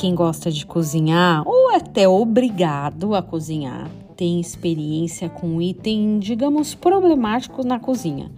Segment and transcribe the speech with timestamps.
[0.00, 6.74] quem gosta de cozinhar ou até obrigado a cozinhar tem experiência com um item, digamos,
[6.74, 8.32] problemático na cozinha: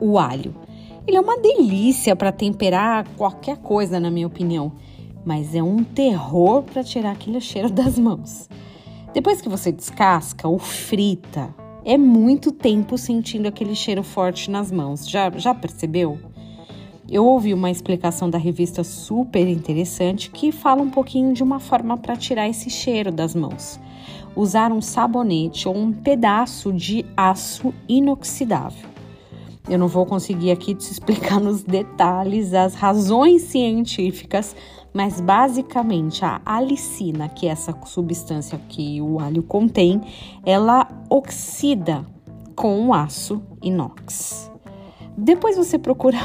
[0.00, 0.54] o alho.
[1.04, 4.70] Ele é uma delícia para temperar qualquer coisa, na minha opinião,
[5.24, 8.48] mas é um terror para tirar aquele cheiro das mãos.
[9.12, 11.52] Depois que você descasca ou frita,
[11.84, 15.08] é muito tempo sentindo aquele cheiro forte nas mãos.
[15.08, 16.20] Já, já percebeu?
[17.10, 21.96] Eu ouvi uma explicação da revista super interessante que fala um pouquinho de uma forma
[21.96, 23.80] para tirar esse cheiro das mãos
[24.34, 28.90] usar um sabonete ou um pedaço de aço inoxidável.
[29.68, 34.56] Eu não vou conseguir aqui te explicar nos detalhes as razões científicas,
[34.92, 40.00] mas basicamente a alicina, que é essa substância que o alho contém,
[40.44, 42.04] ela oxida
[42.56, 44.50] com o aço inox.
[45.16, 46.18] Depois você procura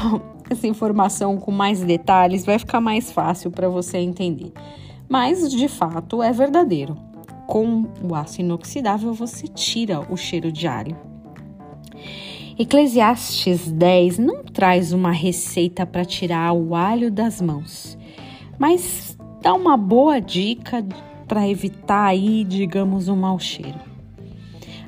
[0.52, 4.52] essa informação com mais detalhes, vai ficar mais fácil para você entender.
[5.08, 7.08] Mas de fato é verdadeiro
[7.48, 10.94] com o aço inoxidável você tira o cheiro de alho.
[12.58, 17.96] Eclesiastes 10 não traz uma receita para tirar o alho das mãos,
[18.58, 20.84] mas dá uma boa dica
[21.26, 23.80] para evitar aí, digamos, um mau cheiro.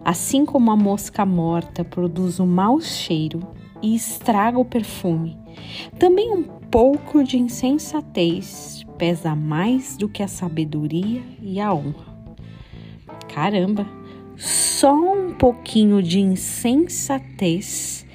[0.05, 3.41] Assim como a mosca morta produz um mau cheiro
[3.83, 5.37] e estraga o perfume,
[5.99, 12.11] também um pouco de insensatez pesa mais do que a sabedoria e a honra.
[13.33, 13.87] Caramba,
[14.37, 18.07] só um pouquinho de insensatez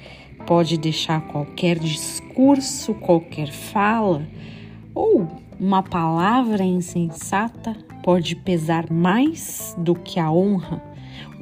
[0.46, 4.26] pode deixar qualquer discurso, qualquer fala
[4.94, 5.26] ou
[5.58, 10.80] uma palavra insensata pode pesar mais do que a honra,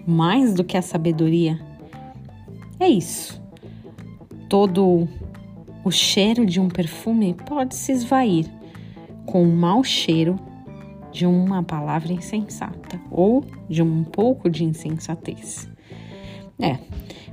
[0.07, 1.61] mais do que a sabedoria.
[2.81, 3.44] É isso.
[4.49, 5.09] Todo
[5.85, 8.47] o cheiro de um perfume pode se esvair
[9.27, 10.39] com um mau cheiro
[11.13, 15.69] de uma palavra insensata ou de um pouco de insensatez.
[16.61, 16.79] É,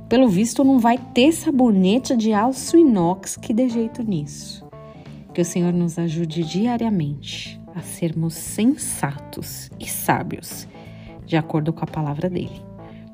[0.08, 4.64] pelo visto não vai ter sabonete de aço inox que dê jeito nisso.
[5.34, 10.68] Que o Senhor nos ajude diariamente a sermos sensatos e sábios,
[11.24, 12.62] de acordo com a palavra dele.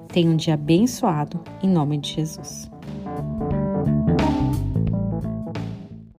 [0.09, 2.69] Tenha um dia abençoado, em nome de Jesus.